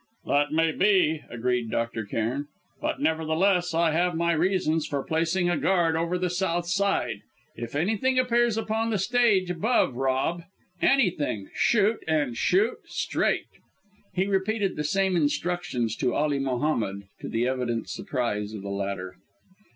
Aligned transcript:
"That 0.25 0.51
may 0.51 0.71
be," 0.71 1.21
agreed 1.29 1.69
Dr. 1.69 2.05
Cairn; 2.05 2.47
"but, 2.81 2.99
nevertheless, 2.99 3.75
I 3.75 3.91
have 3.91 4.15
my 4.15 4.31
reasons 4.33 4.87
for 4.87 5.03
placing 5.03 5.47
a 5.47 5.57
guard 5.57 5.95
over 5.95 6.17
the 6.17 6.27
south 6.31 6.65
side. 6.65 7.21
If 7.55 7.75
anything 7.75 8.17
appears 8.17 8.57
upon 8.57 8.89
the 8.89 8.97
stage 8.97 9.51
above, 9.51 9.93
Rob 9.93 10.41
anything 10.81 11.49
shoot, 11.53 12.03
and 12.07 12.35
shoot 12.35 12.79
straight!" 12.85 13.45
He 14.11 14.25
repeated 14.25 14.75
the 14.75 14.83
same 14.83 15.15
instructions 15.15 15.95
to 15.97 16.15
Ali 16.15 16.39
Mohammed, 16.39 17.03
to 17.19 17.29
the 17.29 17.47
evident 17.47 17.87
surprise 17.87 18.55
of 18.55 18.63
the 18.63 18.69
latter. 18.69 19.17